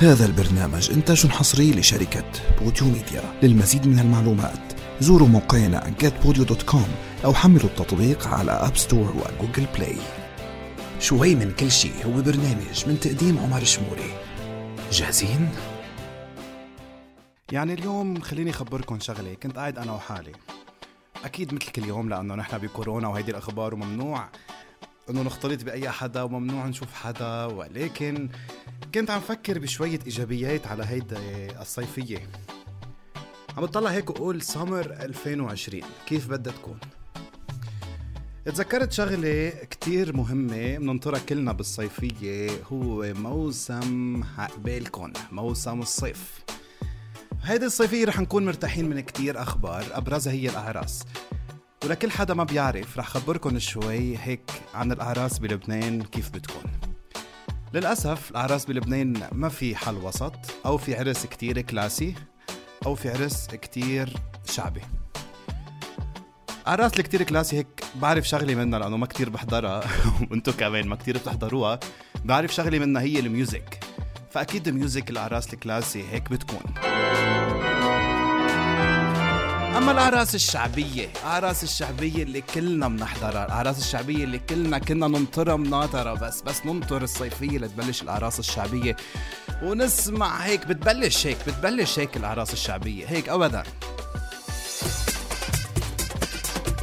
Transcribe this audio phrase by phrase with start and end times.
[0.00, 2.24] هذا البرنامج إنتاج حصري لشركة
[2.60, 3.22] Podeo Media.
[3.42, 6.88] للمزيد من المعلومات زوروا موقعنا getpodio.com
[7.24, 9.96] أو حملوا التطبيق على App Store و Google Play
[11.00, 14.14] شوي من كل شيء هو برنامج من تقديم عمر شموري.
[14.92, 15.48] جاهزين؟
[17.52, 20.32] يعني اليوم خليني أخبركم شغلة كنت قاعد أنا وحالي.
[21.24, 24.28] أكيد مثل كل يوم لأنه نحن بكورونا وهيدي الأخبار وممنوع
[25.10, 28.28] إنه نختلط بأي حدا وممنوع نشوف حدا ولكن
[28.94, 31.18] كنت عم فكر بشوية إيجابيات على هيدا
[31.60, 32.28] الصيفية.
[33.56, 36.78] عم بطلع هيك وقول سمر 2020 كيف بدها تكون؟
[38.44, 46.44] تذكرت شغلة كتير مهمة بننطرها كلنا بالصيفية هو موسم عقبالكن موسم الصيف.
[47.42, 51.04] هيدي الصيفية رح نكون مرتاحين من كتير أخبار أبرزها هي الأعراس.
[51.84, 56.62] ولكل حدا ما بيعرف رح خبركن شوي هيك عن الأعراس بلبنان كيف بتكون.
[57.74, 60.34] للأسف الأعراس بلبنان ما في حل وسط
[60.66, 62.14] أو في عرس كتير classy
[62.86, 64.16] أو في عرس كتير
[64.50, 64.80] شعبي.
[66.66, 69.84] أعراس الكتير classy هيك بعرف شغلة منها لأنه ما كتير بحضرها.
[70.30, 71.80] وأنتو كمان ما كتير بتحضروها.
[72.24, 73.84] بعرف شغلة منها هي ال music.
[74.30, 76.74] فأكيد ال music الأعراس ال classy هيك بتكون.
[79.76, 86.14] أما الاعراس الشعبية الاعراس الشعبية اللي كلنا بنحضرها الاعراس الشعبية اللي كلنا كنا ننطرها مناطره
[86.14, 88.96] بس بس ننطر الصيفية لتبلش الاعراس الشعبية.
[89.62, 93.62] ونسمع هيك بتبلش هيك بتبلش هيك الاعراس الشعبية هيك ابدا.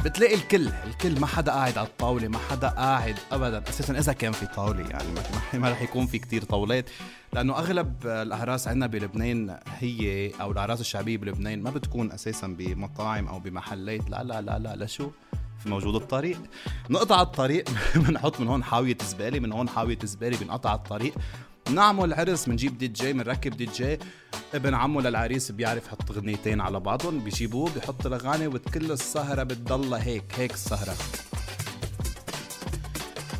[0.06, 3.62] بتلاقي الكل الكل ما حدا قاعد على الطاولة ما حدا قاعد أبدا.
[3.68, 5.08] أساسا إذا كان في طاولة يعني
[5.54, 6.90] ما, رح يكون في كتير طاولات.
[7.32, 13.38] لأنه أغلب الأعراس عندنا بلبنان هي أو الأعراس الشعبية بلبنان ما بتكون أساسا بمطاعم أو
[13.38, 14.10] بمحلات.
[14.10, 15.10] لا لا لا لا لشو
[15.62, 16.38] في موجود الطريق.
[16.90, 17.64] نقطع الطريق.
[18.08, 21.14] بنحط من هون حاوية زبالة من هون حاوية زبالة بنقطع الطريق.
[21.70, 23.98] نعمل عرس بنجيب دي جي بنركب دي جي
[24.54, 30.24] ابن عمه للعريس بيعرف يحط غنيتين على بعضهم بيجيبوه بيحط الاغاني وكل السهرة بتضلها هيك
[30.36, 30.94] هيك السهرة.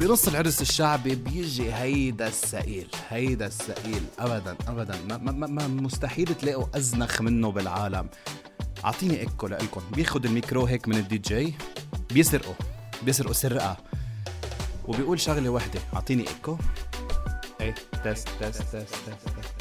[0.00, 4.98] بنص العرس الشعبي بيجي هيدا السئيل هيدا السئيل ابدا ابدا.
[5.08, 8.08] ما, ما, ما مستحيل تلاقوا أزنخ منه بالعالم.
[8.84, 11.54] أعطيني ايكو لكم بياخد الميكرو هيك من الدي جي
[12.10, 12.54] بيسرقه
[13.02, 13.76] بيسرقوا سرقة.
[14.84, 15.80] وبيقول شغلة وحدة.
[15.94, 16.56] أعطيني ايكو
[17.66, 19.54] إيه test test test test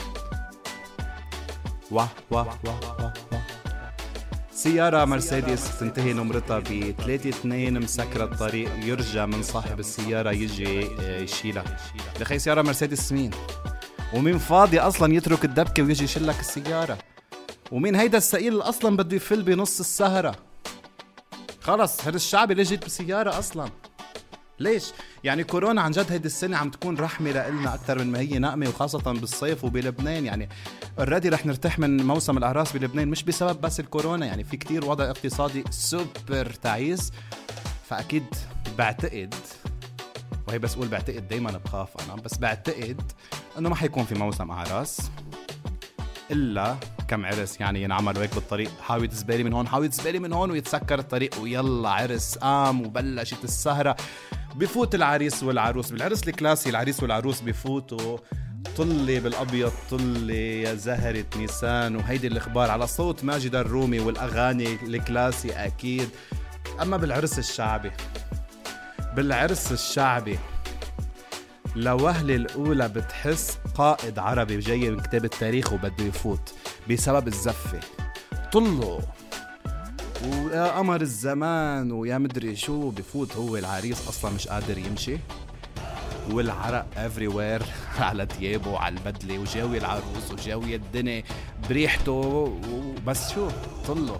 [1.92, 3.14] واه واه واه واه
[4.52, 10.88] سيارة مرسيدس تنتهي نمرتها ب 3 2 مسكرة الطريق يرجى من صاحب السيارة يجي
[11.24, 11.78] يشيلها
[12.20, 13.32] لخي سيارة مرسيدس مين؟
[14.14, 16.98] ومين فاضي أصلا يترك الدبكة ويجي يشيلك السيارة؟
[17.72, 20.36] ومين هيدا السئيل اللي أصلا بده يفل بنص السهرة؟
[21.62, 23.70] خلص هذا الشعبي لجيت بسيارة أصلا
[24.60, 24.84] ليش؟
[25.24, 28.70] يعني كورونا عن جد هيدي السنة عم تكون رحمة لإلنا أكثر من ما هي نقمة
[28.70, 30.26] وخاصة بالصيف وبلبنان.
[30.26, 30.50] يعني
[31.00, 35.10] already رح نرتاح من موسم الأعراس بلبنان مش بسبب بس الكورونا يعني في كتير وضع
[35.10, 37.12] اقتصادي سوبر تعيس.
[37.90, 38.26] فأكيد
[38.78, 39.36] بعتقد
[40.48, 43.02] وهي بس أقول بعتقد دايما بخاف أنا بس بعتقد
[43.58, 45.02] إنه ما حيكون في موسم أعراس
[46.32, 46.76] إلا
[47.08, 48.72] كم عرس يعني ينعملوا هيك بالطريق.
[48.82, 53.96] حاوية زبالة من هون حاوية زبالة من هون ويتسكر الطريق ويلا عرس قام وبلشت السهرة.
[54.56, 58.18] بفوت العريس والعروس بالعرس الكلاسي العريس والعروس بفوتوا.
[58.78, 61.96] طلي بالأبيض طلي يا زهرة نيسان.
[61.96, 66.10] وهيدي الإخبار على صوت ماجد الرومي والأغاني الكلاسي أكيد.
[66.82, 67.92] أما بالعرس الشعبي
[69.16, 70.40] بالعرس الشعبي
[71.76, 76.54] لوهلة الأولى بتحس قائد عربي جاي من كتاب التاريخ وبده يفوت
[76.90, 77.80] بسبب الزفة.
[78.52, 79.00] طلوا.
[80.24, 85.18] ويا قمر الزمان ويا مدري شو بفوت هو العريس أصلا مش قادر يمشي.
[86.32, 87.62] والعرق everywhere
[88.00, 91.24] على ثيابه وعلى البدلة وجاوي العروس وجاوي الدنيا
[91.70, 92.12] بريحته.
[92.72, 93.50] وبس شو
[93.88, 94.20] طله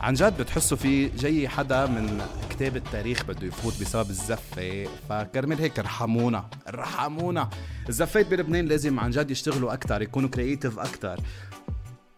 [0.00, 2.20] عن جد بتحسوا في جاي حدا من
[2.50, 4.88] كتاب التاريخ بده يفوت بسبب الزفة.
[5.08, 7.50] فكرمال هيك ارحمونا ارحمونا
[7.88, 11.20] الزفات بلبنان لازم عن جد يشتغلوا أكتر يكونوا creative أكتر.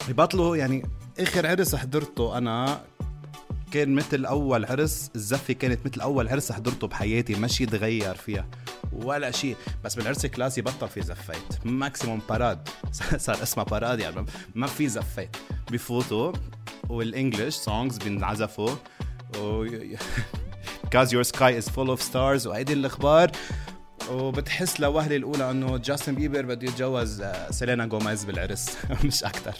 [0.09, 0.85] يبطلوا يعني
[1.21, 2.81] آخر عرس حضرته أنا
[3.73, 8.47] كان مثل أول عرس الزفة كانت مثل أول عرس حضرته بحياتي ما شيء تغير فيها
[8.93, 12.69] ولا شيء بس بالعرس ال classy بطل في زفات maximum parade
[13.17, 15.37] صار اسمها parade يعني ما في زفات
[15.73, 16.33] بفوتوا
[16.89, 18.71] وال English songs بينعزفوا
[19.39, 19.67] و
[20.95, 23.31] Cause your sky is full of stars وهيدي الأخبار.
[24.11, 28.77] وبتحس لوهلة الأولى إنه جاستن بيبر بده يتجوز آه، سيلينا جوميز بالعرس.
[29.05, 29.55] مش أكتر.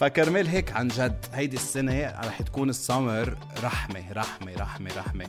[0.00, 5.26] فكرمال هيك عن جد هيدي السنة رح تكون السمر رحمة رحمة رحمة رحمة.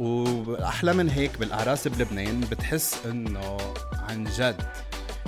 [0.00, 3.58] وأحلى من هيك بالأعراس بلبنان بتحس إنه
[4.08, 4.62] عن جد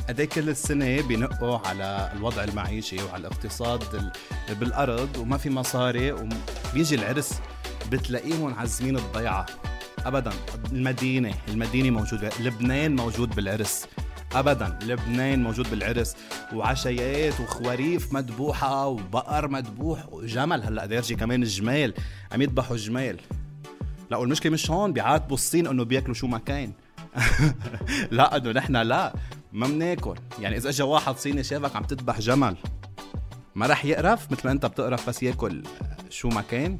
[0.09, 4.13] قد كل السنة بينقوا على الوضع المعيشي وعلى الاقتصاد
[4.51, 7.41] بالأرض وما في مصاري وبيجي العرس
[7.91, 9.47] بتلاقيهم عازمين الضيعة.
[9.99, 10.33] أبدا
[10.73, 13.87] المدينة المدينة موجودة لبنان موجود بالعرس.
[14.33, 14.79] ابدا.
[14.83, 16.17] لبنان موجود بالعرس
[16.53, 20.63] وعشيات وخواريف مذبوحه وبقر مذبوح وجمل.
[20.63, 21.95] هلأ ديرجي كمان الجمال
[22.33, 23.21] عم يذبحوا جمال.
[24.11, 24.93] لا والمشكلة مش هون.
[24.93, 26.73] بيعاتبوا الصين إنه بياكلوا شو ما كان.
[28.11, 29.15] لا إنه نحن لا.
[29.53, 32.57] ما بناكل يعني إذا اجى واحد صيني شافك عم تذبح جمل
[33.55, 35.63] ما رح يقرف مثل ما أنت بتقرف بس ياكل
[36.11, 36.79] شو ما كان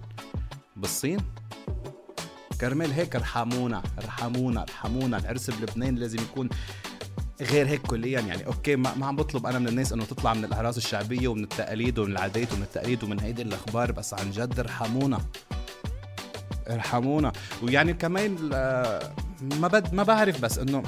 [0.77, 1.19] بالصين؟
[2.61, 6.49] كرمال هيك ارحمونا ارحمونا ارحمونا العرس بلبنان لازم يكون
[7.41, 8.47] غير هيك كليا يعني.
[8.47, 11.99] أوكي ما, ما عم بطلب أنا من الناس إنه تطلع من الأعراس الشعبية ومن التقاليد
[11.99, 15.19] ومن العادات ومن التقاليد ومن هيدي الأخبار بس عن جد ارحمونا.
[16.71, 17.33] ارحمونا.
[17.63, 20.83] ويعني كمان آه، ما بد ما بعرف بس إنه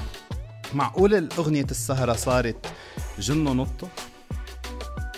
[0.73, 2.65] معقول الأغنية السهرة صارت
[3.19, 3.87] جنوا نطوا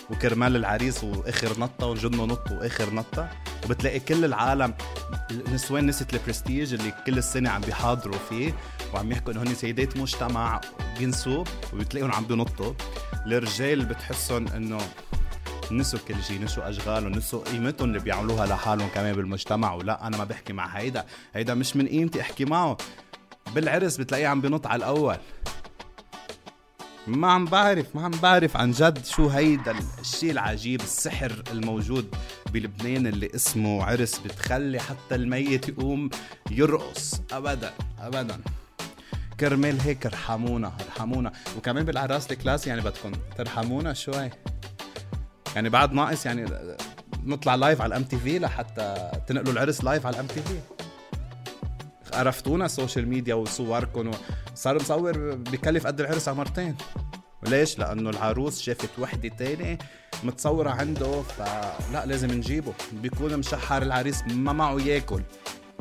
[0.10, 3.30] وكرمال العريس وآخر نطة وجنوا نطوا وآخر نطة؟
[3.66, 4.74] وبتلاقي كل العالم
[5.32, 8.54] النسوان نسيت البرستيج اللي كل السنة عم بيحاضروا فيه
[8.94, 10.62] وعم يحكوا إنه هن سيدات مجتمع
[11.00, 12.74] بينسوا وبتلاقيهم عم بينطوا
[13.28, 14.78] الرجال بتحسهم إنه
[15.72, 19.74] نسوا كل شيء نسوا أشغالهم نسوا قيمتهم اللي بيعملوها لحالهم كمان بالمجتمع.
[19.74, 22.78] ولا أنا ما بحكي مع هيدا هيدا مش من قيمتي أحكي معه.
[23.56, 25.18] بالعرس بتلاقيه عم بينط على الأول.
[27.08, 32.16] ما عم بعرف ما عم بعرف عن جد شو هيدا الشيء العجيب السحر الموجود
[32.54, 36.10] بلبنان اللي اسمه عرس بتخلي حتى الميت يقوم
[36.52, 37.22] يرقص.
[37.32, 38.42] ابدا ابدا.
[39.40, 41.32] كرمال هيك ارحمونا ارحمونا.
[41.58, 44.30] وكمان بالأعراس ال class يعني بدكم ترحمونا شوي.
[45.56, 46.46] يعني بعد ناقص يعني
[47.24, 50.75] نطلع live على الام تي في لحتى تنقلوا العرس live على الام تي في
[52.16, 54.12] عرفتونا ال social media وصوركم
[54.56, 56.76] صار مصور بكلف قد العرس على مرتين
[57.48, 59.78] ليش؟ لأنه العروس شافت وحدة تانية
[60.24, 65.22] متصورة عنده فلا لازم نجيبه بيكون مشحر العريس ما معه ياكل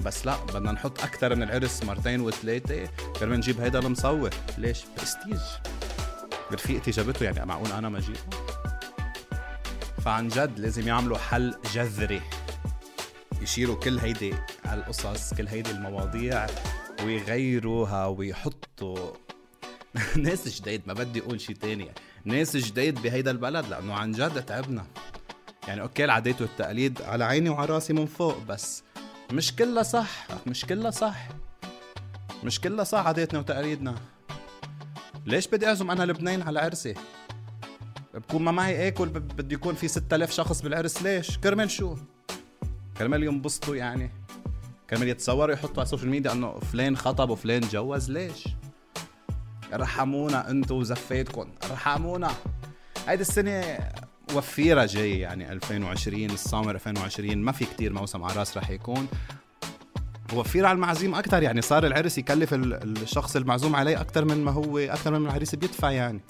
[0.05, 2.89] بس لا بدنا نحط أكثر من العرس مرتين وثلاثة
[3.21, 5.41] كرمال نجيب هيدا المصور ليش؟ برستيج
[6.53, 8.19] رفيقتي جابته يعني معقول أنا ما أجيبه؟
[10.05, 12.23] فعن جد لازم يعملوا حل جذري
[13.43, 14.35] يشيلوا كل هيدي
[14.73, 16.47] القصص كل هيدي المواضيع
[17.05, 19.13] ويغيروها ويحطوا.
[20.17, 21.91] ناس جديد ما بدي أقول شيء تاني.
[22.25, 24.87] ناس جديد بهيدا البلد لأنه عن جد تعبنا.
[25.69, 28.83] يعني okay العادات والتقاليد على عيني وعلى راسي من فوق بس
[29.33, 31.29] مش كلها صح مش كلها صح.
[32.45, 33.95] مش كلها صح عاداتنا وتقاليدنا.
[35.27, 36.95] ليش بدي أعزم أنا لبنان على عرسي؟
[38.15, 41.97] بكون ما معي آكل بدي يكون في 6000 شخص بالعرس ليش؟ كرمال شو؟
[42.99, 44.24] كرمال ينبسطوا يعني.
[44.95, 48.11] كرمال يتصوروا يحطوا على ال social media انه فلان خطب وفلان جوز.
[48.11, 48.49] ليش؟
[49.73, 51.49] ارحمونا انتو وزفيتكم.
[51.71, 52.31] ارحمونا
[53.09, 53.79] هيدي السنة
[54.35, 59.09] وفيرة جاي يعني 2020 السامر 2020 ما في كتير موسم عراس رح يكون.
[60.35, 61.63] وفير على المعزيم أكثر يعني.
[61.63, 66.21] صار العرس يكلف الشخص المعزوم عليه أكثر من ما هو أكثر من العريس بيدفع يعني.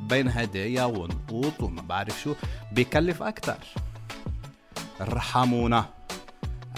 [0.00, 2.34] بين هدايا ونقوط وما بعرف شو.
[2.72, 3.58] بيكلف أكثر
[5.00, 5.97] ارحمونا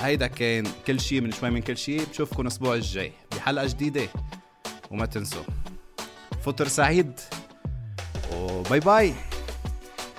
[0.01, 4.09] هيدا كان كل شيء من شوي من كل شيء بشوفكم الأسبوع الجاي بحلقة جديدة
[4.91, 5.43] وما تنسوا.
[6.43, 7.21] فطر سعيد
[8.37, 9.15] وباي باي.